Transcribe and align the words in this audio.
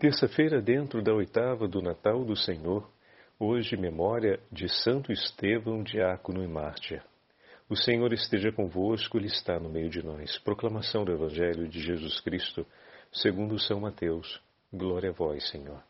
Terça-feira, 0.00 0.62
dentro 0.62 1.02
da 1.02 1.12
oitava 1.12 1.68
do 1.68 1.82
Natal 1.82 2.24
do 2.24 2.34
Senhor, 2.34 2.90
hoje 3.38 3.76
memória 3.76 4.40
de 4.50 4.66
Santo 4.66 5.12
Estevão, 5.12 5.82
diácono 5.82 6.42
e 6.42 6.48
mártir. 6.48 7.02
O 7.68 7.76
Senhor 7.76 8.10
esteja 8.10 8.50
convosco, 8.50 9.18
Ele 9.18 9.26
está 9.26 9.60
no 9.60 9.68
meio 9.68 9.90
de 9.90 10.02
nós. 10.02 10.38
Proclamação 10.38 11.04
do 11.04 11.12
Evangelho 11.12 11.68
de 11.68 11.80
Jesus 11.80 12.18
Cristo, 12.18 12.66
segundo 13.12 13.58
São 13.58 13.80
Mateus. 13.80 14.40
Glória 14.72 15.10
a 15.10 15.12
vós, 15.12 15.46
Senhor. 15.50 15.84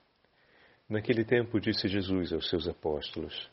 Naquele 0.88 1.24
tempo 1.24 1.60
disse 1.60 1.86
Jesus 1.86 2.32
aos 2.32 2.50
seus 2.50 2.66
apóstolos: 2.66 3.48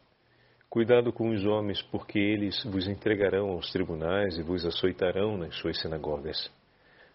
Cuidado 0.67 1.13
com 1.13 1.29
os 1.29 1.45
homens, 1.45 1.83
porque 1.83 2.17
eles 2.17 2.63
vos 2.63 2.87
entregarão 2.87 3.49
aos 3.49 3.71
tribunais 3.71 4.39
e 4.39 4.41
vos 4.41 4.65
açoitarão 4.65 5.37
nas 5.37 5.55
suas 5.57 5.79
sinagogas. 5.79 6.51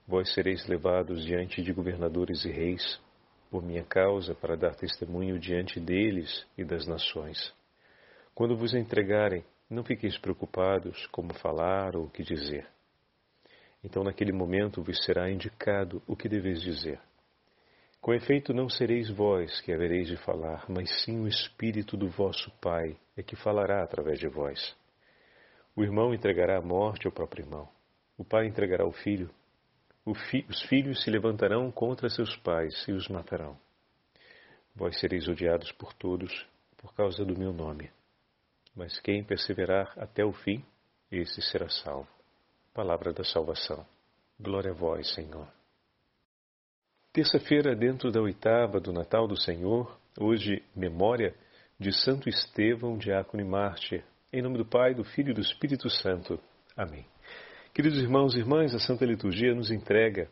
Vós 0.06 0.32
sereis 0.32 0.64
levados 0.68 1.24
diante 1.24 1.60
de 1.60 1.72
governadores 1.72 2.44
e 2.44 2.48
reis 2.48 3.00
por 3.52 3.62
minha 3.62 3.84
causa 3.84 4.34
para 4.34 4.56
dar 4.56 4.74
testemunho 4.74 5.38
diante 5.38 5.78
deles 5.78 6.46
e 6.56 6.64
das 6.64 6.86
nações. 6.86 7.52
Quando 8.34 8.56
vos 8.56 8.72
entregarem, 8.72 9.44
não 9.68 9.84
fiqueis 9.84 10.16
preocupados 10.16 11.06
como 11.08 11.34
falar 11.34 11.94
ou 11.94 12.06
o 12.06 12.10
que 12.10 12.22
dizer. 12.22 12.66
Então, 13.84 14.02
naquele 14.02 14.32
momento, 14.32 14.82
vos 14.82 15.04
será 15.04 15.30
indicado 15.30 16.02
o 16.06 16.16
que 16.16 16.30
deveis 16.30 16.62
dizer. 16.62 16.98
Com 18.00 18.14
efeito, 18.14 18.54
não 18.54 18.70
sereis 18.70 19.10
vós 19.10 19.60
que 19.60 19.70
havereis 19.70 20.08
de 20.08 20.16
falar, 20.16 20.64
mas 20.66 20.88
sim 21.04 21.20
o 21.20 21.28
Espírito 21.28 21.94
do 21.94 22.08
vosso 22.08 22.50
Pai 22.58 22.96
é 23.18 23.22
que 23.22 23.36
falará 23.36 23.84
através 23.84 24.18
de 24.18 24.28
vós. 24.28 24.74
O 25.76 25.82
irmão 25.82 26.14
entregará 26.14 26.56
à 26.56 26.62
morte 26.62 27.06
ao 27.06 27.12
próprio 27.12 27.44
irmão. 27.44 27.68
O 28.16 28.24
pai 28.24 28.46
entregará 28.46 28.86
o 28.86 28.92
filho 28.92 29.28
os 30.04 30.62
filhos 30.68 31.02
se 31.02 31.10
levantarão 31.10 31.70
contra 31.70 32.08
seus 32.08 32.36
pais 32.36 32.84
e 32.88 32.92
os 32.92 33.08
matarão. 33.08 33.56
Vós 34.74 34.98
sereis 34.98 35.28
odiados 35.28 35.70
por 35.72 35.92
todos 35.92 36.46
por 36.76 36.92
causa 36.94 37.24
do 37.24 37.38
meu 37.38 37.52
nome. 37.52 37.90
Mas 38.74 38.98
quem 39.00 39.22
perseverar 39.22 39.92
até 39.96 40.24
o 40.24 40.32
fim, 40.32 40.64
esse 41.10 41.40
será 41.42 41.68
salvo. 41.68 42.08
Palavra 42.74 43.12
da 43.12 43.22
salvação. 43.22 43.86
Glória 44.40 44.72
a 44.72 44.74
vós, 44.74 45.12
Senhor. 45.14 45.46
Terça-feira, 47.12 47.76
dentro 47.76 48.10
da 48.10 48.20
oitava 48.20 48.80
do 48.80 48.92
Natal 48.92 49.28
do 49.28 49.38
Senhor, 49.38 49.96
hoje, 50.18 50.62
memória 50.74 51.34
de 51.78 51.92
Santo 51.92 52.28
Estevão, 52.28 52.96
diácono 52.96 53.42
e 53.42 53.46
mártir. 53.46 54.02
Em 54.32 54.40
nome 54.40 54.56
do 54.56 54.64
Pai, 54.64 54.94
do 54.94 55.04
Filho 55.04 55.30
e 55.30 55.34
do 55.34 55.42
Espírito 55.42 55.90
Santo. 55.90 56.40
Amém. 56.74 57.11
Queridos 57.74 58.02
irmãos 58.02 58.34
e 58.34 58.38
irmãs, 58.38 58.74
a 58.74 58.78
Santa 58.78 59.06
Liturgia 59.06 59.54
nos 59.54 59.70
entrega 59.70 60.28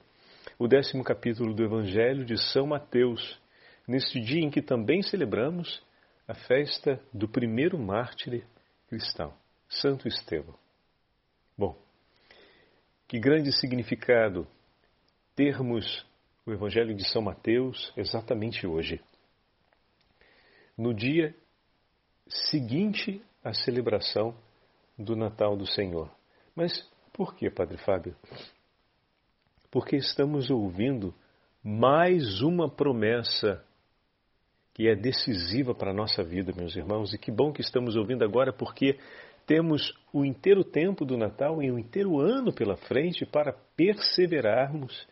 o 0.59 0.69
décimo 0.69 1.03
capítulo 1.03 1.55
do 1.55 1.65
Evangelho 1.65 2.23
de 2.23 2.37
São 2.37 2.67
Mateus, 2.67 3.41
neste 3.89 4.21
dia 4.21 4.45
em 4.45 4.51
que 4.51 4.61
também 4.61 5.01
celebramos 5.01 5.83
a 6.29 6.35
festa 6.35 7.03
do 7.15 7.27
primeiro 7.27 7.79
mártir 7.79 8.47
cristão, 8.89 9.33
Santo 9.71 10.07
Estevão. 10.07 10.55
Bom, 11.57 11.81
que 13.09 13.19
grande 13.19 13.51
significado 13.59 14.47
termos 15.35 16.07
o 16.45 16.53
Evangelho 16.53 16.95
de 16.95 17.09
São 17.09 17.23
Mateus 17.23 17.91
exatamente 17.97 18.67
hoje, 18.67 19.01
no 20.77 20.93
dia 20.93 21.35
seguinte 22.29 23.25
à 23.43 23.55
celebração 23.55 24.37
do 24.99 25.17
Natal 25.17 25.57
do 25.57 25.67
Senhor. 25.67 26.15
Mas 26.55 26.87
por 27.13 27.35
que, 27.35 27.51
Padre 27.51 27.79
Fábio? 27.79 28.17
Porque 29.71 29.97
estamos 29.97 30.51
ouvindo 30.51 31.15
mais 31.63 32.41
uma 32.41 32.69
promessa 32.69 33.65
que 34.73 34.89
é 34.89 34.95
decisiva 34.95 35.75
para 35.75 35.91
a 35.91 35.95
nossa 35.95 36.23
vida, 36.23 36.53
meus 36.57 36.75
irmãos, 36.75 37.13
e 37.13 37.19
que 37.19 37.31
bom 37.31 37.53
que 37.53 37.61
estamos 37.61 37.97
ouvindo 37.97 38.25
agora, 38.25 38.53
porque 38.53 38.99
temos 39.47 39.93
o 40.13 40.25
inteiro 40.25 40.65
tempo 40.65 41.05
do 41.05 41.17
Natal 41.17 41.63
e 41.63 41.71
o 41.71 41.79
inteiro 41.79 42.19
ano 42.21 42.53
pela 42.53 42.77
frente 42.77 43.27
para 43.27 43.53
perseverarmos 43.77 45.07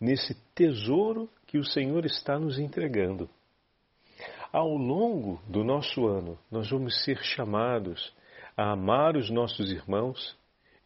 nesse 0.00 0.34
tesouro 0.54 1.30
que 1.46 1.56
o 1.58 1.64
Senhor 1.64 2.04
está 2.04 2.38
nos 2.38 2.58
entregando. 2.58 3.30
Ao 4.52 4.76
longo 4.76 5.40
do 5.48 5.62
nosso 5.64 6.06
ano, 6.06 6.38
nós 6.50 6.70
vamos 6.70 7.04
ser 7.04 7.18
chamados 7.22 8.12
a 8.56 8.72
amar 8.72 9.16
os 9.16 9.30
nossos 9.30 9.70
irmãos, 9.70 10.36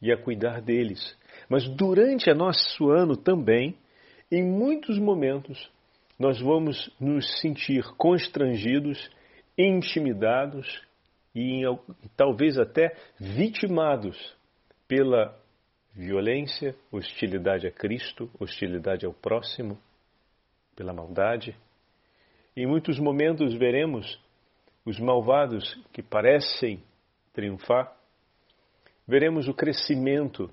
e 0.00 0.12
a 0.12 0.16
cuidar 0.16 0.60
deles. 0.60 1.16
Mas 1.48 1.68
durante 1.68 2.30
a 2.30 2.34
nosso 2.34 2.90
ano 2.90 3.16
também, 3.16 3.76
em 4.30 4.42
muitos 4.42 4.98
momentos, 4.98 5.70
nós 6.18 6.40
vamos 6.40 6.90
nos 7.00 7.40
sentir 7.40 7.82
constrangidos, 7.96 9.10
intimidados 9.56 10.82
e 11.34 11.62
talvez 12.16 12.58
até 12.58 12.94
vitimados 13.18 14.16
pela 14.86 15.36
violência, 15.94 16.74
hostilidade 16.90 17.66
a 17.66 17.70
Cristo, 17.70 18.30
hostilidade 18.38 19.04
ao 19.04 19.12
próximo, 19.12 19.78
pela 20.76 20.92
maldade. 20.92 21.56
Em 22.56 22.66
muitos 22.66 22.98
momentos 22.98 23.54
veremos 23.54 24.20
os 24.84 24.98
malvados 24.98 25.78
que 25.92 26.02
parecem 26.02 26.82
triunfar 27.32 27.99
veremos 29.10 29.48
o 29.48 29.54
crescimento 29.54 30.48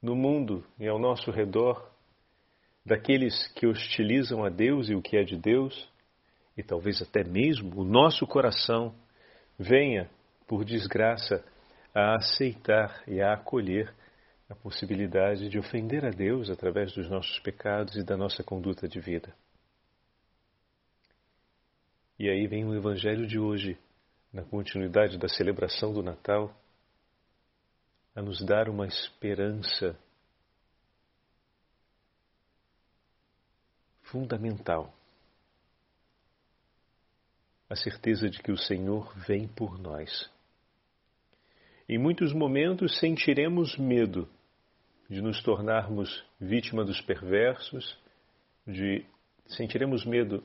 no 0.00 0.16
mundo 0.16 0.64
e 0.78 0.88
ao 0.88 0.98
nosso 0.98 1.30
redor 1.30 1.92
daqueles 2.82 3.48
que 3.48 3.66
hostilizam 3.66 4.42
a 4.42 4.48
Deus 4.48 4.88
e 4.88 4.94
o 4.94 5.02
que 5.02 5.14
é 5.14 5.22
de 5.22 5.36
Deus, 5.36 5.86
e 6.56 6.62
talvez 6.62 7.02
até 7.02 7.22
mesmo 7.22 7.78
o 7.78 7.84
nosso 7.84 8.26
coração 8.26 8.94
venha, 9.58 10.08
por 10.46 10.64
desgraça, 10.64 11.44
a 11.94 12.14
aceitar 12.14 13.02
e 13.06 13.20
a 13.20 13.34
acolher 13.34 13.92
a 14.48 14.54
possibilidade 14.54 15.50
de 15.50 15.58
ofender 15.58 16.02
a 16.06 16.10
Deus 16.10 16.48
através 16.48 16.94
dos 16.94 17.10
nossos 17.10 17.38
pecados 17.40 17.94
e 17.96 18.02
da 18.02 18.16
nossa 18.16 18.42
conduta 18.42 18.88
de 18.88 19.00
vida. 19.00 19.34
E 22.18 22.30
aí 22.30 22.46
vem 22.46 22.64
o 22.64 22.74
Evangelho 22.74 23.26
de 23.26 23.38
hoje, 23.38 23.76
na 24.32 24.44
continuidade 24.44 25.18
da 25.18 25.28
celebração 25.28 25.92
do 25.92 26.02
Natal 26.02 26.54
a 28.16 28.22
nos 28.22 28.42
dar 28.42 28.70
uma 28.70 28.86
esperança 28.86 29.94
fundamental. 34.04 34.90
A 37.68 37.76
certeza 37.76 38.30
de 38.30 38.42
que 38.42 38.50
o 38.50 38.56
Senhor 38.56 39.12
vem 39.28 39.46
por 39.46 39.78
nós. 39.78 40.32
Em 41.86 41.98
muitos 41.98 42.32
momentos 42.32 42.98
sentiremos 42.98 43.76
medo 43.76 44.26
de 45.10 45.20
nos 45.20 45.42
tornarmos 45.42 46.24
vítima 46.40 46.84
dos 46.86 47.02
perversos, 47.02 47.98
de 48.66 49.04
sentiremos 49.46 50.06
medo 50.06 50.42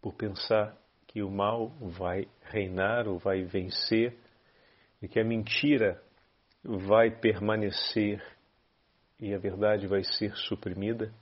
por 0.00 0.14
pensar 0.14 0.74
que 1.06 1.22
o 1.22 1.30
mal 1.30 1.68
vai 1.80 2.26
reinar 2.44 3.06
ou 3.06 3.18
vai 3.18 3.42
vencer 3.42 4.16
e 5.02 5.06
que 5.06 5.20
a 5.20 5.24
mentira 5.24 6.02
vai 6.62 7.10
permanecer 7.10 8.22
e 9.18 9.34
a 9.34 9.38
verdade 9.38 9.86
vai 9.86 10.02
ser 10.04 10.34
suprimida? 10.36 11.12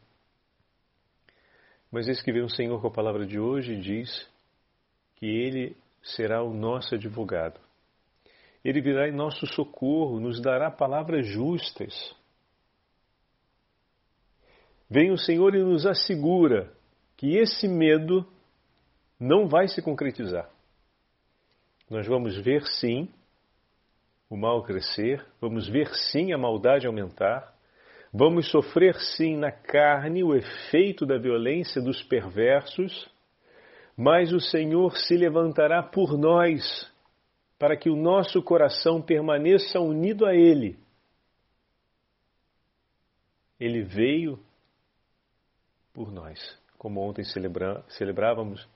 Mas 1.90 2.06
eis 2.06 2.22
que 2.22 2.32
vem 2.32 2.42
o 2.42 2.50
Senhor 2.50 2.80
com 2.80 2.88
a 2.88 2.92
palavra 2.92 3.26
de 3.26 3.38
hoje 3.38 3.72
e 3.72 3.80
diz 3.80 4.28
que 5.16 5.26
Ele 5.26 5.76
será 6.02 6.42
o 6.42 6.52
nosso 6.52 6.94
advogado. 6.94 7.58
Ele 8.64 8.80
virá 8.80 9.08
em 9.08 9.12
nosso 9.12 9.46
socorro, 9.46 10.20
nos 10.20 10.40
dará 10.40 10.70
palavras 10.70 11.26
justas. 11.26 12.14
Vem 14.90 15.10
o 15.10 15.18
Senhor 15.18 15.54
e 15.54 15.62
nos 15.62 15.86
assegura 15.86 16.72
que 17.16 17.36
esse 17.36 17.66
medo 17.66 18.26
não 19.18 19.48
vai 19.48 19.68
se 19.68 19.82
concretizar. 19.82 20.50
Nós 21.90 22.06
vamos 22.06 22.36
ver 22.38 22.62
sim 22.66 23.08
o 24.30 24.36
mal 24.36 24.62
crescer, 24.62 25.24
vamos 25.40 25.68
ver 25.68 25.88
sim 25.94 26.32
a 26.32 26.38
maldade 26.38 26.86
aumentar, 26.86 27.54
vamos 28.12 28.50
sofrer 28.50 28.94
sim 29.16 29.36
na 29.36 29.50
carne 29.50 30.22
o 30.22 30.34
efeito 30.34 31.06
da 31.06 31.18
violência 31.18 31.80
dos 31.80 32.02
perversos, 32.02 33.10
mas 33.96 34.32
o 34.32 34.40
Senhor 34.40 34.96
se 34.96 35.16
levantará 35.16 35.82
por 35.82 36.18
nós, 36.18 36.62
para 37.58 37.76
que 37.76 37.88
o 37.88 37.96
nosso 37.96 38.42
coração 38.42 39.00
permaneça 39.00 39.80
unido 39.80 40.26
a 40.26 40.34
Ele. 40.34 40.78
Ele 43.58 43.82
veio 43.82 44.38
por 45.92 46.12
nós, 46.12 46.38
como 46.76 47.00
ontem 47.00 47.24
celebra 47.24 47.82
celebrávamos 47.88 48.68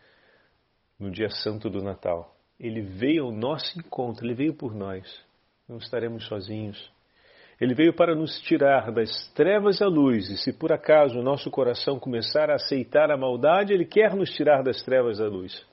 no 0.98 1.10
dia 1.10 1.28
santo 1.28 1.70
do 1.70 1.82
Natal. 1.82 2.34
Ele 2.58 2.80
veio 2.80 3.26
ao 3.26 3.32
nosso 3.32 3.78
encontro, 3.78 4.26
ele 4.26 4.34
veio 4.34 4.54
por 4.54 4.74
nós 4.74 5.24
não 5.72 5.78
estaremos 5.78 6.26
sozinhos. 6.26 6.92
Ele 7.58 7.74
veio 7.74 7.94
para 7.94 8.14
nos 8.14 8.40
tirar 8.42 8.92
das 8.92 9.28
trevas 9.34 9.80
à 9.80 9.86
luz, 9.86 10.28
e 10.28 10.36
se 10.36 10.52
por 10.52 10.72
acaso 10.72 11.18
o 11.18 11.22
nosso 11.22 11.50
coração 11.50 11.98
começar 11.98 12.50
a 12.50 12.56
aceitar 12.56 13.10
a 13.10 13.16
maldade, 13.16 13.72
Ele 13.72 13.86
quer 13.86 14.14
nos 14.14 14.30
tirar 14.30 14.62
das 14.62 14.82
trevas 14.82 15.20
à 15.20 15.26
luz. 15.26 15.64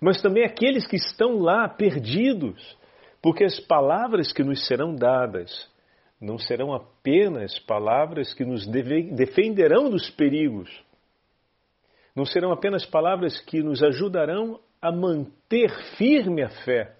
Mas 0.00 0.20
também 0.20 0.44
aqueles 0.44 0.86
que 0.86 0.96
estão 0.96 1.38
lá 1.38 1.68
perdidos, 1.68 2.76
porque 3.22 3.44
as 3.44 3.60
palavras 3.60 4.32
que 4.32 4.42
nos 4.42 4.66
serão 4.66 4.94
dadas 4.94 5.70
não 6.20 6.36
serão 6.36 6.74
apenas 6.74 7.58
palavras 7.60 8.34
que 8.34 8.44
nos 8.44 8.66
defenderão 8.66 9.88
dos 9.88 10.10
perigos, 10.10 10.70
não 12.16 12.24
serão 12.24 12.50
apenas 12.50 12.84
palavras 12.84 13.38
que 13.40 13.62
nos 13.62 13.82
ajudarão 13.82 14.58
a 14.82 14.90
manter 14.90 15.70
firme 15.96 16.42
a 16.42 16.48
fé. 16.64 16.96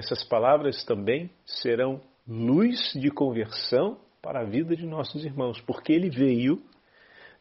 Essas 0.00 0.24
palavras 0.24 0.82
também 0.86 1.30
serão 1.44 2.00
luz 2.26 2.90
de 2.94 3.10
conversão 3.10 4.00
para 4.22 4.40
a 4.40 4.44
vida 4.44 4.74
de 4.74 4.86
nossos 4.86 5.26
irmãos, 5.26 5.60
porque 5.60 5.92
ele 5.92 6.08
veio 6.08 6.64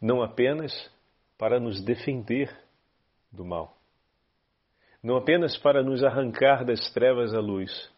não 0.01 0.21
apenas 0.21 0.73
para 1.37 1.57
nos 1.57 1.81
defender 1.81 2.53
do 3.31 3.45
mal, 3.45 3.77
não 5.01 5.15
apenas 5.15 5.57
para 5.57 5.81
nos 5.81 6.03
arrancar 6.03 6.65
das 6.65 6.91
trevas 6.91 7.33
à 7.33 7.39
luz, 7.39 7.89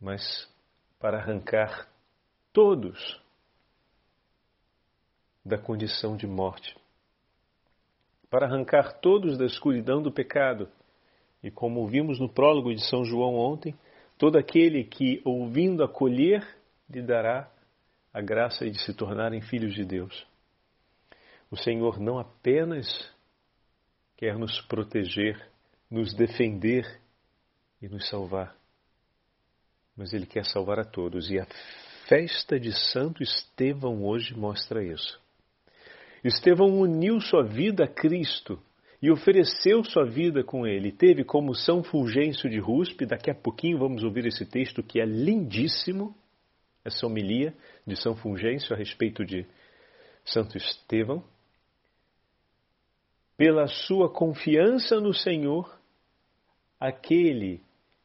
mas 0.00 0.50
para 0.98 1.18
arrancar 1.18 1.86
todos 2.50 3.20
da 5.44 5.58
condição 5.58 6.16
de 6.16 6.26
morte, 6.26 6.74
para 8.30 8.46
arrancar 8.46 9.00
todos 9.00 9.36
da 9.36 9.44
escuridão 9.44 10.02
do 10.02 10.10
pecado. 10.10 10.66
E 11.44 11.50
como 11.50 11.86
vimos 11.86 12.18
no 12.18 12.28
prólogo 12.28 12.74
de 12.74 12.84
São 12.88 13.04
João 13.04 13.36
ontem, 13.36 13.76
Todo 14.16 14.38
aquele 14.38 14.84
que, 14.84 15.20
ouvindo 15.24 15.82
acolher, 15.82 16.46
lhe 16.88 17.02
dará 17.02 17.50
a 18.12 18.20
graça 18.20 18.68
de 18.70 18.78
se 18.80 18.94
tornarem 18.94 19.40
filhos 19.40 19.74
de 19.74 19.84
Deus. 19.84 20.26
O 21.50 21.56
Senhor 21.56 21.98
não 21.98 22.18
apenas 22.18 22.86
quer 24.16 24.38
nos 24.38 24.60
proteger, 24.62 25.50
nos 25.90 26.14
defender 26.14 27.00
e 27.82 27.88
nos 27.88 28.08
salvar, 28.08 28.56
mas 29.96 30.12
Ele 30.12 30.26
quer 30.26 30.44
salvar 30.44 30.78
a 30.78 30.84
todos. 30.84 31.30
E 31.30 31.38
a 31.38 31.46
festa 32.08 32.58
de 32.58 32.72
Santo 32.72 33.22
Estevão 33.22 34.04
hoje 34.04 34.34
mostra 34.34 34.82
isso. 34.82 35.20
Estevão 36.22 36.68
uniu 36.78 37.20
sua 37.20 37.42
vida 37.42 37.84
a 37.84 37.88
Cristo 37.88 38.62
e 39.04 39.10
ofereceu 39.10 39.84
sua 39.84 40.06
vida 40.06 40.42
com 40.42 40.66
ele. 40.66 40.90
Teve 40.90 41.24
como 41.24 41.54
São 41.54 41.84
Fulgêncio 41.84 42.48
de 42.48 42.58
Ruspe, 42.58 43.04
daqui 43.04 43.30
a 43.30 43.34
pouquinho 43.34 43.76
vamos 43.76 44.02
ouvir 44.02 44.24
esse 44.24 44.46
texto 44.46 44.82
que 44.82 44.98
é 44.98 45.04
lindíssimo, 45.04 46.16
essa 46.82 47.06
homilia 47.06 47.52
de 47.86 47.96
São 47.96 48.16
Fulgêncio 48.16 48.74
a 48.74 48.78
respeito 48.78 49.22
de 49.22 49.46
Santo 50.24 50.56
Estevão. 50.56 51.22
Pela 53.36 53.66
sua 53.66 54.08
confiança 54.10 54.98
no 54.98 55.12
Senhor, 55.12 55.78
aquele 56.80 57.60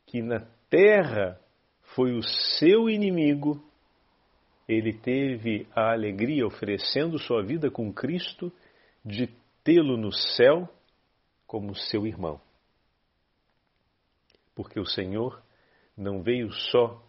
que 0.05 0.21
na 0.21 0.45
terra 0.69 1.39
foi 1.95 2.11
o 2.11 2.21
seu 2.59 2.89
inimigo, 2.89 3.63
ele 4.67 4.91
teve 4.91 5.65
a 5.73 5.93
alegria, 5.93 6.45
oferecendo 6.45 7.17
sua 7.17 7.41
vida 7.41 7.71
com 7.71 7.89
Cristo, 7.93 8.51
de 9.05 9.29
tê-lo 9.63 9.95
no 9.95 10.11
céu 10.11 10.69
como 11.49 11.73
seu 11.73 12.05
irmão. 12.05 12.39
Porque 14.53 14.79
o 14.79 14.85
Senhor 14.85 15.41
não 15.97 16.21
veio 16.21 16.51
só 16.51 17.03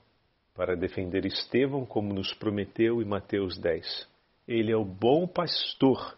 para 0.55 0.75
defender 0.75 1.27
Estevão, 1.27 1.85
como 1.85 2.15
nos 2.15 2.33
prometeu 2.33 3.03
em 3.03 3.05
Mateus 3.05 3.59
10. 3.59 4.09
Ele 4.49 4.73
é 4.73 4.77
o 4.77 4.85
bom 4.85 5.29
pastor 5.29 6.17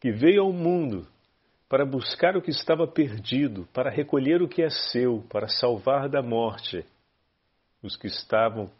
que 0.00 0.10
veio 0.10 0.44
ao 0.44 0.52
mundo 0.52 1.06
para 1.68 1.84
buscar 1.84 2.38
o 2.38 2.42
que 2.42 2.50
estava 2.50 2.88
perdido, 2.88 3.66
para 3.66 3.90
recolher 3.90 4.40
o 4.40 4.48
que 4.48 4.62
é 4.62 4.70
seu, 4.70 5.22
para 5.28 5.46
salvar 5.46 6.08
da 6.08 6.22
morte 6.22 6.86
os 7.82 7.96
que 7.96 8.06
estavam 8.06 8.70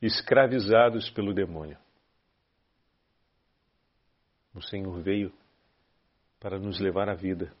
escravizados 0.00 1.10
pelo 1.10 1.34
demônio. 1.34 1.76
O 4.54 4.62
Senhor 4.62 4.98
veio 5.02 5.30
para 6.42 6.58
nos 6.58 6.80
levar 6.80 7.08
à 7.08 7.14
vida. 7.14 7.54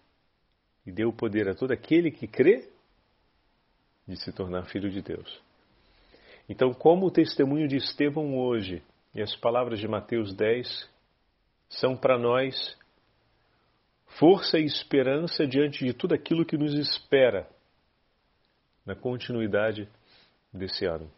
E 0.84 0.90
deu 0.90 1.10
o 1.10 1.12
poder 1.12 1.48
a 1.48 1.54
todo 1.54 1.70
aquele 1.70 2.10
que 2.10 2.26
crê 2.26 2.68
de 4.06 4.16
se 4.16 4.32
tornar 4.32 4.64
filho 4.64 4.90
de 4.90 5.00
Deus. 5.00 5.40
Então, 6.48 6.74
como 6.74 7.06
o 7.06 7.10
testemunho 7.10 7.68
de 7.68 7.76
Estevão 7.76 8.36
hoje 8.36 8.82
e 9.14 9.22
as 9.22 9.36
palavras 9.36 9.78
de 9.78 9.86
Mateus 9.86 10.34
10 10.34 10.90
são 11.68 11.96
para 11.96 12.18
nós 12.18 12.76
força 14.18 14.58
e 14.58 14.64
esperança 14.64 15.46
diante 15.46 15.84
de 15.84 15.94
tudo 15.94 16.14
aquilo 16.14 16.44
que 16.44 16.58
nos 16.58 16.74
espera 16.74 17.48
na 18.84 18.96
continuidade 18.96 19.88
desse 20.52 20.84
ano. 20.84 21.08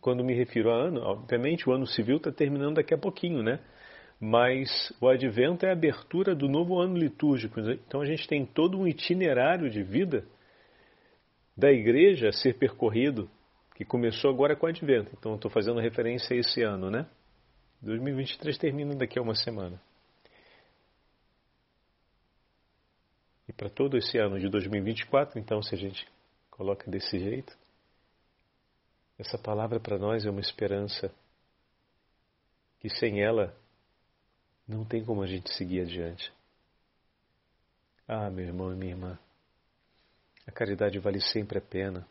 Quando 0.00 0.24
me 0.24 0.34
refiro 0.34 0.72
a 0.72 0.74
ano, 0.74 1.00
obviamente 1.02 1.68
o 1.68 1.72
ano 1.72 1.86
civil 1.86 2.16
está 2.16 2.32
terminando 2.32 2.76
daqui 2.76 2.92
a 2.92 2.98
pouquinho, 2.98 3.40
né? 3.40 3.60
Mas 4.20 4.92
o 5.00 5.08
advento 5.08 5.64
é 5.64 5.70
a 5.70 5.72
abertura 5.72 6.34
do 6.34 6.46
novo 6.46 6.78
ano 6.78 6.94
litúrgico. 6.94 7.58
Então 7.58 8.02
a 8.02 8.04
gente 8.04 8.28
tem 8.28 8.44
todo 8.44 8.78
um 8.78 8.86
itinerário 8.86 9.70
de 9.70 9.82
vida 9.82 10.26
da 11.56 11.72
igreja 11.72 12.28
a 12.28 12.32
ser 12.32 12.58
percorrido, 12.58 13.30
que 13.74 13.84
começou 13.84 14.30
agora 14.30 14.54
com 14.54 14.66
o 14.66 14.68
advento. 14.68 15.10
Então 15.18 15.36
estou 15.36 15.50
fazendo 15.50 15.80
referência 15.80 16.36
a 16.36 16.38
esse 16.38 16.62
ano, 16.62 16.90
né? 16.90 17.06
2023 17.80 18.58
termina 18.58 18.94
daqui 18.94 19.18
a 19.18 19.22
uma 19.22 19.34
semana. 19.34 19.80
E 23.48 23.52
para 23.54 23.70
todo 23.70 23.96
esse 23.96 24.18
ano 24.18 24.38
de 24.38 24.50
2024, 24.50 25.38
então, 25.38 25.62
se 25.62 25.74
a 25.74 25.78
gente 25.78 26.06
coloca 26.50 26.88
desse 26.90 27.18
jeito, 27.18 27.56
essa 29.18 29.38
palavra 29.38 29.80
para 29.80 29.98
nós 29.98 30.26
é 30.26 30.30
uma 30.30 30.40
esperança 30.40 31.10
que 32.78 32.88
sem 32.90 33.22
ela 33.22 33.56
não 34.70 34.84
tem 34.84 35.04
como 35.04 35.22
a 35.22 35.26
gente 35.26 35.52
seguir 35.54 35.80
adiante. 35.80 36.32
Ah, 38.06 38.30
meu 38.30 38.44
irmão 38.44 38.72
e 38.72 38.76
minha 38.76 38.92
irmã, 38.92 39.18
a 40.46 40.52
caridade 40.52 40.98
vale 40.98 41.20
sempre 41.20 41.58
a 41.58 41.60
pena. 41.60 42.06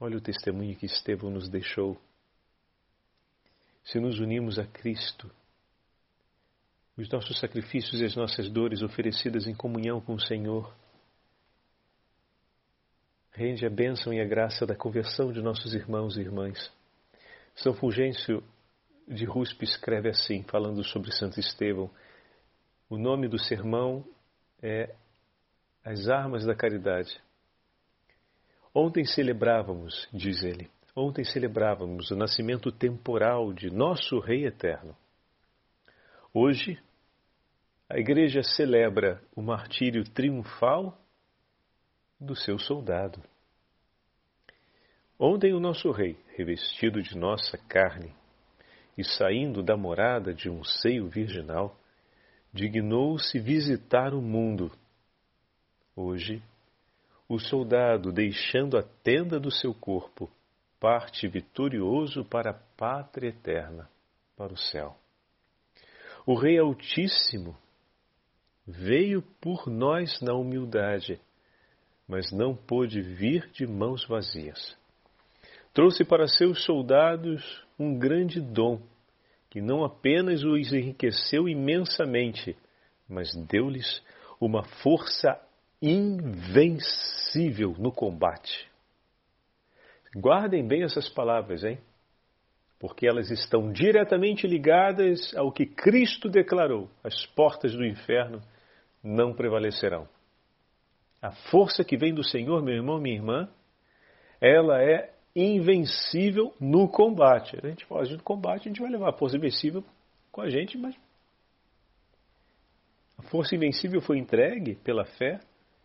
Olha 0.00 0.16
o 0.16 0.20
testemunho 0.20 0.76
que 0.76 0.86
Estevão 0.86 1.30
nos 1.30 1.48
deixou. 1.48 2.00
Se 3.84 3.98
nos 3.98 4.20
unimos 4.20 4.58
a 4.58 4.66
Cristo, 4.66 5.30
os 6.96 7.08
nossos 7.08 7.38
sacrifícios 7.38 8.00
e 8.00 8.04
as 8.04 8.14
nossas 8.14 8.50
dores 8.50 8.82
oferecidas 8.82 9.46
em 9.46 9.54
comunhão 9.54 10.00
com 10.00 10.14
o 10.14 10.20
Senhor, 10.20 10.74
rende 13.32 13.64
a 13.64 13.70
bênção 13.70 14.12
e 14.12 14.20
a 14.20 14.24
graça 14.24 14.66
da 14.66 14.74
conversão 14.74 15.32
de 15.32 15.40
nossos 15.40 15.74
irmãos 15.74 16.16
e 16.16 16.20
irmãs. 16.20 16.72
São 17.54 17.72
Fulgêncio 17.72 18.42
de 19.08 19.24
Ruspe 19.24 19.64
escreve 19.64 20.10
assim, 20.10 20.42
falando 20.42 20.84
sobre 20.84 21.10
Santo 21.12 21.40
Estevão. 21.40 21.90
O 22.90 22.98
nome 22.98 23.28
do 23.28 23.38
sermão 23.38 24.04
é 24.62 24.94
As 25.84 26.08
Armas 26.08 26.44
da 26.44 26.54
Caridade. 26.54 27.20
Ontem 28.74 29.04
celebrávamos, 29.04 30.08
diz 30.12 30.42
ele, 30.42 30.70
ontem 30.94 31.24
celebrávamos 31.24 32.10
o 32.10 32.16
nascimento 32.16 32.70
temporal 32.70 33.52
de 33.52 33.70
nosso 33.70 34.18
Rei 34.18 34.46
Eterno. 34.46 34.94
Hoje, 36.32 36.78
a 37.88 37.98
Igreja 37.98 38.42
celebra 38.42 39.22
o 39.34 39.40
martírio 39.40 40.04
triunfal 40.04 41.00
do 42.20 42.36
seu 42.36 42.58
soldado. 42.58 43.22
Ontem, 45.18 45.54
o 45.54 45.60
nosso 45.60 45.90
Rei, 45.90 46.16
revestido 46.36 47.02
de 47.02 47.16
nossa 47.16 47.56
carne, 47.66 48.14
e 48.98 49.04
saindo 49.04 49.62
da 49.62 49.76
morada 49.76 50.34
de 50.34 50.50
um 50.50 50.64
seio 50.64 51.08
virginal, 51.08 51.78
dignou-se 52.52 53.38
visitar 53.38 54.12
o 54.12 54.20
mundo. 54.20 54.72
Hoje, 55.94 56.42
o 57.28 57.38
soldado, 57.38 58.10
deixando 58.10 58.76
a 58.76 58.82
tenda 58.82 59.38
do 59.38 59.52
seu 59.52 59.72
corpo, 59.72 60.28
parte 60.80 61.28
vitorioso 61.28 62.24
para 62.24 62.50
a 62.50 62.60
pátria 62.76 63.28
eterna, 63.28 63.88
para 64.36 64.52
o 64.52 64.56
céu. 64.56 64.96
O 66.26 66.34
Rei 66.34 66.58
Altíssimo 66.58 67.56
veio 68.66 69.22
por 69.40 69.68
nós 69.68 70.20
na 70.20 70.34
humildade, 70.34 71.20
mas 72.06 72.32
não 72.32 72.52
pôde 72.52 73.00
vir 73.00 73.48
de 73.52 73.64
mãos 73.64 74.04
vazias. 74.06 74.76
Trouxe 75.78 76.04
para 76.04 76.26
seus 76.26 76.64
soldados 76.64 77.64
um 77.78 77.96
grande 77.96 78.40
dom, 78.40 78.82
que 79.48 79.60
não 79.60 79.84
apenas 79.84 80.42
os 80.42 80.72
enriqueceu 80.72 81.48
imensamente, 81.48 82.56
mas 83.08 83.32
deu-lhes 83.46 84.02
uma 84.40 84.64
força 84.82 85.40
invencível 85.80 87.76
no 87.78 87.92
combate. 87.92 88.68
Guardem 90.16 90.66
bem 90.66 90.82
essas 90.82 91.08
palavras, 91.08 91.62
hein? 91.62 91.78
Porque 92.80 93.06
elas 93.06 93.30
estão 93.30 93.70
diretamente 93.70 94.48
ligadas 94.48 95.32
ao 95.36 95.52
que 95.52 95.64
Cristo 95.64 96.28
declarou: 96.28 96.90
as 97.04 97.24
portas 97.36 97.72
do 97.72 97.86
inferno 97.86 98.42
não 99.00 99.32
prevalecerão. 99.32 100.08
A 101.22 101.30
força 101.52 101.84
que 101.84 101.96
vem 101.96 102.12
do 102.12 102.24
Senhor, 102.24 102.64
meu 102.64 102.74
irmão, 102.74 103.00
minha 103.00 103.14
irmã, 103.14 103.48
ela 104.40 104.82
é 104.82 105.16
invencível 105.42 106.54
no 106.60 106.88
combate. 106.88 107.58
A 107.62 107.68
gente 107.68 107.84
fala 107.86 108.02
no 108.04 108.22
combate, 108.22 108.62
a 108.62 108.72
gente 108.72 108.80
vai 108.80 108.90
levar 108.90 109.10
a 109.10 109.16
força 109.16 109.36
invencível 109.36 109.84
com 110.32 110.40
a 110.40 110.48
gente, 110.48 110.76
mas 110.76 110.94
a 113.18 113.22
força 113.22 113.54
invencível 113.54 114.00
foi 114.00 114.18
entregue 114.18 114.76
pela 114.76 115.04
fé 115.04 115.40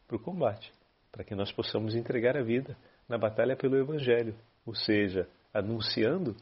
para 0.08 0.18
o 0.18 0.20
combate, 0.20 0.72
para 1.12 1.24
que 1.24 1.36
nós 1.36 1.52
possamos 1.52 1.96
entregar 1.96 2.38
a 2.38 2.44
vida 2.44 2.78
na 3.08 3.18
batalha 3.18 3.56
pelo 3.56 3.78
Evangelho, 3.78 4.36
ou 4.66 4.76
seja, 4.76 5.28
anunciando 5.54 6.36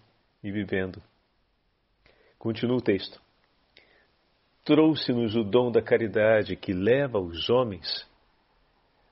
e 0.43 0.51
vivendo. 0.51 1.01
Continua 2.37 2.77
o 2.77 2.81
texto. 2.81 3.21
Trouxe-nos 4.63 5.35
o 5.35 5.43
dom 5.43 5.71
da 5.71 5.81
caridade 5.81 6.55
que 6.55 6.73
leva 6.73 7.19
os 7.19 7.49
homens 7.49 8.07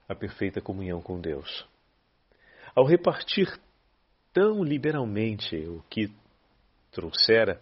à 0.07 0.13
perfeita 0.13 0.61
comunhão 0.61 1.01
com 1.01 1.19
Deus. 1.19 1.67
Ao 2.75 2.85
repartir 2.85 3.47
tão 4.33 4.63
liberalmente 4.63 5.55
o 5.55 5.83
que 5.89 6.09
trouxera, 6.91 7.61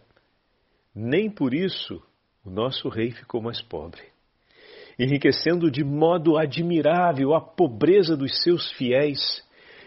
nem 0.93 1.29
por 1.29 1.53
isso 1.53 2.01
o 2.43 2.49
nosso 2.49 2.89
rei 2.89 3.11
ficou 3.11 3.41
mais 3.41 3.61
pobre, 3.61 4.01
enriquecendo 4.97 5.69
de 5.69 5.83
modo 5.83 6.37
admirável 6.37 7.33
a 7.33 7.41
pobreza 7.41 8.15
dos 8.15 8.41
seus 8.41 8.71
fiéis. 8.73 9.45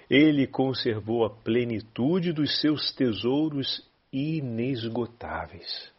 Ele 0.08 0.46
conservou 0.46 1.24
a 1.24 1.30
plenitude 1.30 2.32
dos 2.32 2.60
seus 2.60 2.92
tesouros 2.92 3.88
inesgotáveis. 4.12 5.92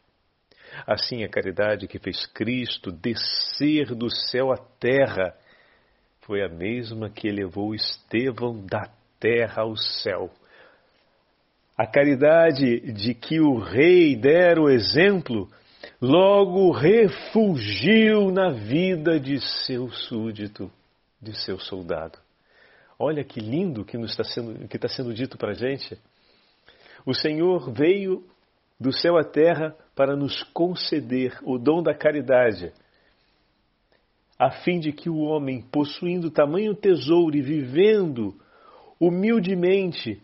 Assim, 0.85 1.23
a 1.23 1.29
caridade 1.29 1.87
que 1.87 1.99
fez 1.99 2.25
Cristo 2.25 2.91
descer 2.91 3.93
do 3.95 4.09
céu 4.09 4.51
à 4.51 4.57
terra 4.57 5.35
foi 6.21 6.43
a 6.43 6.49
mesma 6.49 7.09
que 7.09 7.27
elevou 7.27 7.75
Estevão 7.75 8.65
da 8.65 8.89
terra 9.19 9.63
ao 9.63 9.75
céu. 9.75 10.31
A 11.77 11.87
caridade 11.87 12.91
de 12.93 13.13
que 13.13 13.39
o 13.39 13.57
rei 13.57 14.15
dera 14.15 14.61
o 14.61 14.69
exemplo 14.69 15.49
logo 16.01 16.71
refugiu 16.71 18.31
na 18.31 18.51
vida 18.51 19.19
de 19.19 19.39
seu 19.39 19.89
súdito, 19.89 20.71
de 21.21 21.35
seu 21.37 21.59
soldado. 21.59 22.19
Olha 22.99 23.23
que 23.23 23.39
lindo 23.39 23.83
que 23.83 23.97
está 23.97 24.23
sendo, 24.23 24.67
que 24.67 24.75
está 24.75 24.87
sendo 24.87 25.13
dito 25.13 25.37
para 25.37 25.51
a 25.51 25.55
gente. 25.55 25.97
O 27.05 27.13
Senhor 27.13 27.71
veio 27.71 28.23
do 28.79 28.91
céu 28.91 29.17
à 29.17 29.23
terra 29.23 29.75
para 29.95 30.15
nos 30.15 30.43
conceder 30.43 31.37
o 31.43 31.57
dom 31.57 31.81
da 31.81 31.93
caridade, 31.93 32.71
a 34.37 34.49
fim 34.49 34.79
de 34.79 34.91
que 34.91 35.09
o 35.09 35.19
homem, 35.19 35.61
possuindo 35.61 36.31
tamanho 36.31 36.75
tesouro 36.75 37.35
e 37.35 37.41
vivendo 37.41 38.35
humildemente 38.99 40.19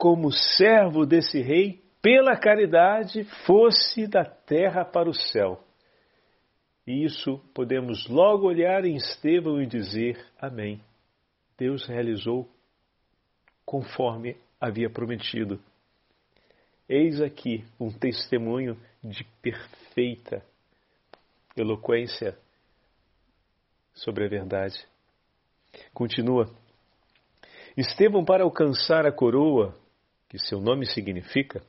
como 0.00 0.32
servo 0.32 1.04
desse 1.04 1.42
rei, 1.42 1.84
pela 2.00 2.34
caridade 2.34 3.22
fosse 3.44 4.06
da 4.06 4.24
terra 4.24 4.82
para 4.82 5.10
o 5.10 5.12
céu. 5.12 5.62
E 6.86 7.04
isso 7.04 7.38
podemos 7.52 8.08
logo 8.08 8.46
olhar 8.46 8.86
em 8.86 8.96
Estevão 8.96 9.60
e 9.60 9.66
dizer: 9.66 10.18
Amém. 10.40 10.80
Deus 11.58 11.86
realizou 11.86 12.48
conforme 13.66 14.38
havia 14.58 14.88
prometido. 14.88 15.60
Eis 16.88 17.20
aqui 17.20 17.62
um 17.78 17.92
testemunho 17.92 18.80
de 19.04 19.22
perfeita 19.42 20.42
eloquência 21.54 22.38
sobre 23.92 24.24
a 24.24 24.28
verdade. 24.28 24.82
Continua. 25.92 26.50
Estevão, 27.76 28.24
para 28.24 28.44
alcançar 28.44 29.06
a 29.06 29.12
coroa, 29.12 29.78
que 30.30 30.38
seu 30.38 30.60
nome 30.60 30.86
significa, 30.86 31.60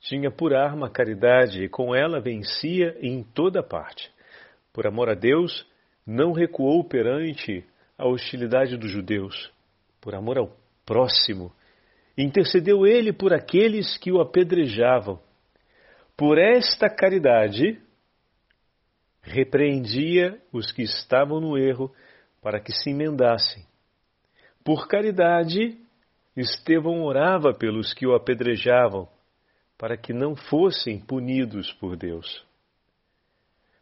tinha 0.00 0.30
por 0.30 0.54
arma 0.54 0.86
a 0.86 0.90
caridade 0.90 1.62
e 1.62 1.68
com 1.68 1.94
ela 1.94 2.20
vencia 2.20 2.96
em 3.00 3.22
toda 3.22 3.62
parte. 3.62 4.10
Por 4.72 4.86
amor 4.86 5.10
a 5.10 5.14
Deus, 5.14 5.66
não 6.06 6.32
recuou 6.32 6.82
perante 6.82 7.62
a 7.98 8.08
hostilidade 8.08 8.78
dos 8.78 8.90
judeus. 8.90 9.52
Por 10.00 10.14
amor 10.14 10.38
ao 10.38 10.56
próximo, 10.86 11.52
intercedeu 12.16 12.86
ele 12.86 13.12
por 13.12 13.34
aqueles 13.34 13.98
que 13.98 14.10
o 14.10 14.22
apedrejavam. 14.22 15.20
Por 16.16 16.38
esta 16.38 16.88
caridade, 16.88 17.78
repreendia 19.20 20.40
os 20.50 20.72
que 20.72 20.82
estavam 20.82 21.40
no 21.42 21.58
erro 21.58 21.94
para 22.40 22.58
que 22.58 22.72
se 22.72 22.88
emendassem. 22.88 23.64
Por 24.64 24.88
caridade, 24.88 25.78
Estevão 26.36 27.02
orava 27.02 27.52
pelos 27.52 27.92
que 27.92 28.06
o 28.06 28.14
apedrejavam 28.14 29.08
para 29.76 29.96
que 29.96 30.12
não 30.12 30.34
fossem 30.34 30.98
punidos 30.98 31.72
por 31.74 31.96
Deus. 31.96 32.46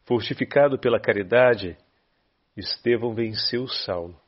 Fortificado 0.04 0.78
pela 0.78 0.98
caridade, 0.98 1.76
Estevão 2.56 3.14
venceu 3.14 3.68
Saulo, 3.68 4.18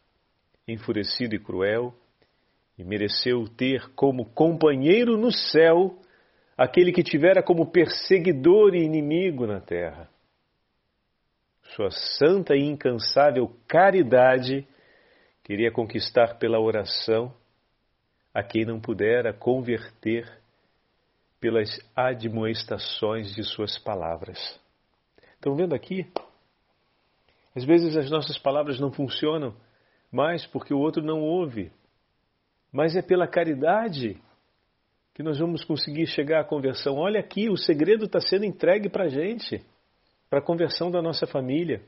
enfurecido 0.69 1.35
e 1.35 1.39
cruel, 1.39 1.95
e 2.79 2.85
mereceu 2.85 3.49
ter 3.49 3.89
como 3.95 4.27
companheiro 4.27 5.17
no 5.17 5.33
céu 5.33 5.99
aquele 6.57 6.93
que 6.93 7.03
tivera 7.03 7.43
como 7.43 7.71
perseguidor 7.71 8.75
e 8.75 8.85
inimigo 8.85 9.47
na 9.47 9.61
terra. 9.61 10.09
Sua 11.75 11.91
santa 11.91 12.55
e 12.55 12.61
incansável 12.61 13.51
caridade 13.67 14.67
queria 15.43 15.73
conquistar 15.73 16.39
pela 16.39 16.61
oração 16.61 17.35
a 18.35 18.43
quem 18.43 18.65
não 18.65 18.81
pudera 18.81 19.33
converter 19.33 20.31
pelas 21.41 21.69
admoestações 21.95 23.35
de 23.35 23.43
suas 23.43 23.79
palavras. 23.79 24.39
Estão 25.35 25.55
vendo 25.57 25.75
aqui? 25.75 26.07
Às 27.55 27.65
vezes 27.65 27.97
as 27.97 28.11
nossas 28.11 28.39
palavras 28.39 28.79
não 28.79 28.93
funcionam 28.93 29.55
mais 30.11 30.47
porque 30.47 30.73
o 30.73 30.79
outro 30.79 31.03
não 31.03 31.21
ouve, 31.21 31.71
mas 32.73 32.97
é 32.97 33.03
pela 33.03 33.27
caridade 33.27 34.21
que 35.15 35.23
nós 35.23 35.39
vamos 35.39 35.63
conseguir 35.65 36.07
chegar 36.07 36.41
à 36.41 36.45
conversão. 36.45 36.97
Olha 36.97 37.21
aqui, 37.21 37.51
o 37.51 37.57
segredo 37.57 38.07
está 38.07 38.21
sendo 38.21 38.45
entregue 38.45 38.89
para 38.89 39.05
a 39.05 39.09
gente, 39.09 39.63
para 40.31 40.39
a 40.39 40.43
conversão 40.43 40.91
da 40.91 41.03
nossa 41.03 41.27
família, 41.27 41.83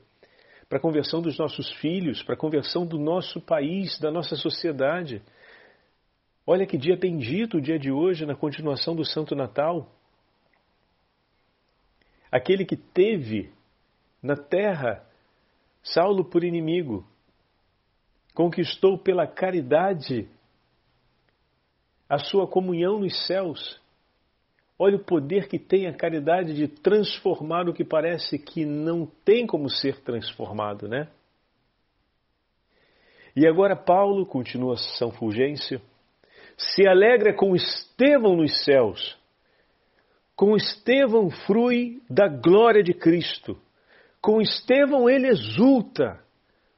para 0.69 0.79
a 0.79 0.81
conversão 0.81 1.23
dos 1.23 1.39
nossos 1.39 1.73
filhos, 1.75 2.23
para 2.23 2.35
a 2.35 2.39
conversão 2.39 2.87
do 2.87 2.99
nosso 2.99 3.41
país, 3.41 3.99
da 3.99 4.11
nossa 4.11 4.37
sociedade. 4.37 5.23
Olha 6.47 6.67
que 6.67 6.77
dia 6.77 6.97
bendito 6.97 7.57
o 7.57 7.61
dia 7.61 7.79
de 7.79 7.91
hoje, 7.91 8.27
na 8.27 8.37
continuação 8.37 8.95
do 8.95 9.05
Santo 9.05 9.35
Natal. 9.35 9.91
Aquele 12.31 12.65
que 12.67 12.77
teve 12.77 13.53
na 14.23 14.37
terra 14.37 15.07
Saulo 15.83 16.25
por 16.25 16.43
inimigo, 16.43 17.07
conquistou 18.35 18.99
pela 18.99 19.27
caridade 19.27 20.29
a 22.09 22.19
sua 22.19 22.49
comunhão 22.49 22.99
nos 22.99 23.27
céus. 23.27 23.81
Olha 24.79 24.97
o 24.97 25.05
poder 25.05 25.47
que 25.47 25.59
tem 25.59 25.87
a 25.87 25.95
caridade 25.95 26.55
de 26.55 26.67
transformar 26.67 27.69
o 27.69 27.75
que 27.75 27.85
parece 27.85 28.39
que 28.39 28.65
não 28.65 29.07
tem 29.07 29.47
como 29.47 29.69
ser 29.69 30.01
transformado, 30.01 30.89
né? 30.89 31.09
E 33.37 33.47
agora 33.47 33.77
Paulo, 33.77 34.25
continua 34.25 34.77
São 34.77 35.11
Fulgêncio, 35.11 35.81
se 36.57 36.87
alegra 36.87 37.35
com 37.35 37.55
Estevão 37.55 38.37
nos 38.37 38.65
céus. 38.65 39.19
Com 40.37 40.57
Estevão 40.57 41.31
frui 41.31 42.03
da 42.09 42.29
glória 42.29 42.83
de 42.83 42.93
Cristo. 42.93 43.57
Com 44.21 44.41
Estevão 44.41 45.09
ele 45.09 45.29
exulta. 45.29 46.21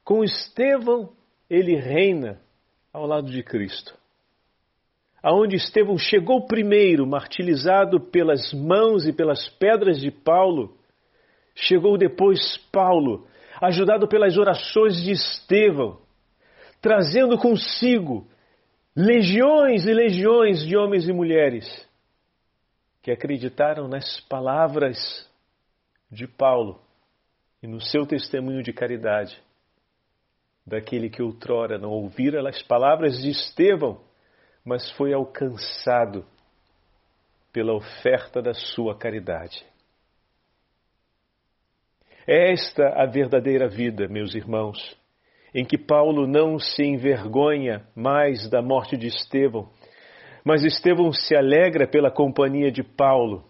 Com 0.03 0.23
Estevão 0.23 1.11
ele 1.49 1.75
reina 1.75 2.39
ao 2.93 3.05
lado 3.05 3.31
de 3.31 3.43
Cristo. 3.43 3.95
Aonde 5.21 5.55
Estevão 5.55 5.97
chegou 5.97 6.45
primeiro, 6.45 7.05
martirizado 7.07 7.99
pelas 7.99 8.53
mãos 8.53 9.07
e 9.07 9.13
pelas 9.13 9.49
pedras 9.49 9.99
de 9.99 10.11
Paulo, 10.11 10.77
chegou 11.55 11.97
depois 11.97 12.57
Paulo, 12.71 13.27
ajudado 13.61 14.07
pelas 14.07 14.37
orações 14.37 15.01
de 15.01 15.11
Estevão, 15.11 15.99
trazendo 16.79 17.37
consigo 17.37 18.27
legiões 18.99 19.85
e 19.85 19.93
legiões 19.93 20.65
de 20.65 20.75
homens 20.75 21.07
e 21.07 21.13
mulheres 21.13 21.87
que 23.03 23.11
acreditaram 23.11 23.87
nas 23.87 24.19
palavras 24.21 24.97
de 26.11 26.27
Paulo 26.27 26.81
e 27.61 27.67
no 27.67 27.79
seu 27.79 28.07
testemunho 28.07 28.63
de 28.63 28.73
caridade, 28.73 29.39
daquele 30.65 31.11
que 31.11 31.21
outrora 31.21 31.77
não 31.77 31.91
ouvira 31.91 32.47
as 32.49 32.63
palavras 32.63 33.21
de 33.21 33.29
Estevão, 33.29 34.01
mas 34.65 34.89
foi 34.93 35.13
alcançado 35.13 36.25
pela 37.53 37.75
oferta 37.75 38.41
da 38.41 38.55
sua 38.55 38.97
caridade. 38.97 39.63
É 42.25 42.51
esta 42.51 42.89
a 42.99 43.05
verdadeira 43.05 43.69
vida, 43.69 44.07
meus 44.07 44.33
irmãos, 44.33 44.97
em 45.53 45.65
que 45.65 45.77
Paulo 45.77 46.27
não 46.27 46.59
se 46.59 46.83
envergonha 46.83 47.85
mais 47.95 48.49
da 48.49 48.61
morte 48.61 48.97
de 48.97 49.07
Estevão, 49.07 49.69
mas 50.43 50.63
Estevão 50.63 51.11
se 51.11 51.35
alegra 51.35 51.87
pela 51.87 52.11
companhia 52.11 52.71
de 52.71 52.83
Paulo, 52.83 53.43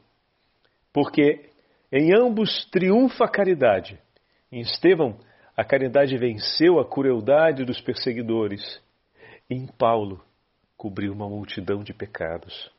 porque 0.94 1.50
em 1.92 2.14
ambos 2.14 2.66
triunfa 2.72 3.26
a 3.26 3.30
caridade. 3.30 4.00
Em 4.52 4.62
Estevão, 4.62 5.18
a 5.56 5.64
caridade 5.64 6.16
venceu 6.18 6.80
a 6.80 6.88
crueldade 6.88 7.66
dos 7.66 7.82
perseguidores. 7.82 8.82
Em 9.50 9.66
Paulo, 9.66 10.24
cobriu 10.78 11.12
uma 11.12 11.28
multidão 11.28 11.84
de 11.84 11.94
pecados. 11.94 12.72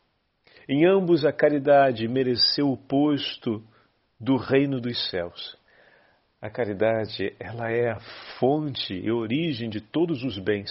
Em 0.68 0.86
ambos, 0.86 1.24
a 1.24 1.32
caridade 1.32 2.06
mereceu 2.06 2.70
o 2.70 2.76
posto 2.76 3.60
do 4.20 4.36
reino 4.36 4.80
dos 4.80 5.10
céus. 5.10 5.57
A 6.40 6.48
caridade, 6.48 7.34
ela 7.40 7.70
é 7.70 7.90
a 7.90 8.00
fonte 8.38 8.94
e 8.94 9.10
origem 9.10 9.68
de 9.68 9.80
todos 9.80 10.22
os 10.22 10.38
bens. 10.38 10.70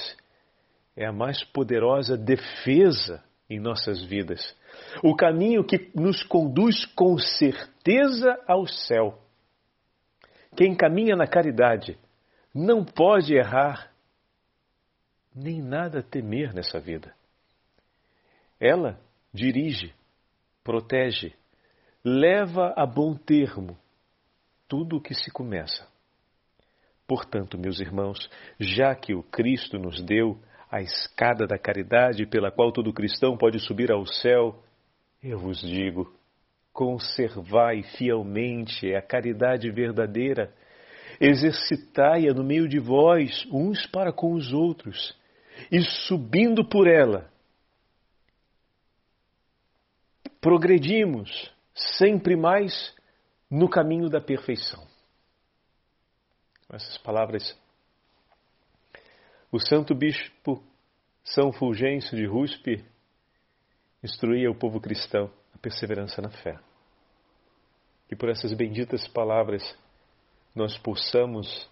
É 0.95 1.05
a 1.05 1.11
mais 1.11 1.43
poderosa 1.43 2.17
defesa 2.17 3.21
em 3.49 3.59
nossas 3.59 4.01
vidas. 4.03 4.55
O 5.03 5.15
caminho 5.15 5.65
que 5.65 5.91
nos 5.93 6.23
conduz 6.23 6.85
com 6.85 7.17
certeza 7.17 8.37
ao 8.47 8.65
céu. 8.65 9.19
Quem 10.55 10.75
caminha 10.75 11.15
na 11.15 11.27
caridade 11.27 11.97
não 12.53 12.83
pode 12.83 13.35
errar, 13.35 13.91
nem 15.35 15.61
nada 15.61 16.01
temer 16.01 16.53
nessa 16.53 16.79
vida. 16.79 17.13
Ela 18.59 18.99
dirige, 19.33 19.93
protege, 20.63 21.35
leva 22.03 22.73
a 22.75 22.85
bom 22.85 23.13
termo 23.13 23.77
tudo 24.67 24.97
o 24.97 25.01
que 25.01 25.13
se 25.13 25.31
começa. 25.31 25.87
Portanto, 27.07 27.57
meus 27.57 27.79
irmãos, 27.79 28.29
já 28.59 28.93
que 28.93 29.13
o 29.13 29.23
Cristo 29.23 29.79
nos 29.79 30.03
deu 30.03 30.37
a 30.69 30.81
escada 30.81 31.47
da 31.47 31.57
caridade 31.57 32.25
pela 32.25 32.51
qual 32.51 32.71
todo 32.71 32.93
cristão 32.93 33.37
pode 33.37 33.59
subir 33.59 33.91
ao 33.91 34.05
céu, 34.05 34.61
eu 35.23 35.39
vos 35.39 35.61
digo, 35.61 36.13
conservai 36.73 37.81
fielmente 37.81 38.93
a 38.93 39.01
caridade 39.01 39.71
verdadeira, 39.71 40.53
exercitai-a 41.19 42.33
no 42.33 42.43
meio 42.43 42.67
de 42.67 42.77
vós, 42.77 43.47
uns 43.51 43.87
para 43.87 44.11
com 44.11 44.33
os 44.33 44.51
outros, 44.51 45.17
e 45.71 45.81
subindo 45.81 46.67
por 46.67 46.87
ela, 46.87 47.31
progredimos 50.41 51.51
sempre 51.73 52.35
mais 52.35 52.95
no 53.49 53.69
caminho 53.69 54.09
da 54.09 54.19
perfeição. 54.19 54.85
Com 56.67 56.75
essas 56.75 56.97
palavras, 56.97 57.57
o 59.51 59.59
santo 59.59 59.95
bispo 59.95 60.61
São 61.23 61.51
Fulgêncio 61.53 62.17
de 62.17 62.25
Ruspe 62.25 62.83
instruía 64.03 64.51
o 64.51 64.55
povo 64.55 64.79
cristão 64.81 65.31
a 65.53 65.57
perseverança 65.57 66.21
na 66.21 66.29
fé. 66.29 66.59
E 68.11 68.15
por 68.15 68.29
essas 68.29 68.53
benditas 68.53 69.07
palavras 69.07 69.63
nós 70.53 70.77
possamos 70.77 71.69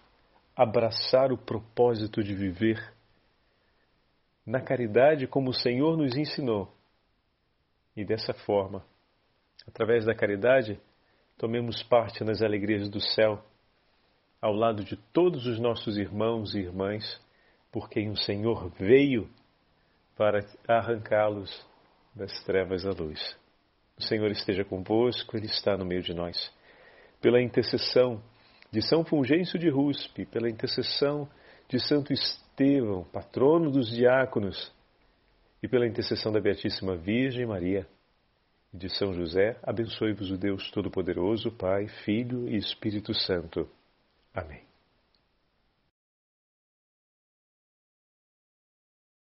abraçar 0.54 1.32
o 1.32 1.38
propósito 1.38 2.22
de 2.22 2.34
viver 2.34 2.94
na 4.44 4.60
caridade 4.60 5.26
como 5.26 5.50
o 5.50 5.54
Senhor 5.54 5.96
nos 5.96 6.16
ensinou. 6.16 6.72
E 7.96 8.04
dessa 8.04 8.32
forma, 8.32 8.84
através 9.66 10.04
da 10.04 10.14
caridade, 10.14 10.80
tomemos 11.38 11.82
parte 11.82 12.24
nas 12.24 12.42
alegrias 12.42 12.88
do 12.88 13.00
céu, 13.00 13.42
ao 14.40 14.52
lado 14.52 14.84
de 14.84 14.96
todos 15.12 15.46
os 15.46 15.58
nossos 15.58 15.96
irmãos 15.96 16.54
e 16.54 16.60
irmãs, 16.60 17.20
por 17.70 17.88
quem 17.88 18.10
o 18.10 18.16
Senhor 18.16 18.70
veio 18.78 19.28
para 20.16 20.44
arrancá-los 20.66 21.66
das 22.14 22.32
trevas 22.44 22.86
à 22.86 22.90
luz. 22.90 23.36
O 23.98 24.02
Senhor 24.02 24.30
esteja 24.30 24.64
convosco, 24.64 25.36
Ele 25.36 25.46
está 25.46 25.76
no 25.76 25.84
meio 25.84 26.02
de 26.02 26.14
nós. 26.14 26.52
Pela 27.20 27.42
intercessão 27.42 28.22
de 28.70 28.82
São 28.82 29.04
Fulgêncio 29.04 29.58
de 29.58 29.68
Ruspe, 29.68 30.26
pela 30.26 30.48
intercessão 30.48 31.28
de 31.68 31.78
Santo 31.80 32.12
Estevão, 32.12 33.04
patrono 33.04 33.70
dos 33.70 33.88
diáconos, 33.88 34.72
e 35.62 35.68
pela 35.68 35.86
intercessão 35.86 36.30
da 36.30 36.40
Beatíssima 36.40 36.96
Virgem 36.96 37.46
Maria, 37.46 37.86
de 38.76 38.88
São 38.90 39.14
José, 39.14 39.58
abençoe-vos 39.62 40.30
o 40.30 40.36
Deus 40.36 40.70
Todo-Poderoso, 40.70 41.50
Pai, 41.50 41.88
Filho 42.04 42.48
e 42.48 42.56
Espírito 42.56 43.14
Santo. 43.14 43.68
Amém. 44.34 44.65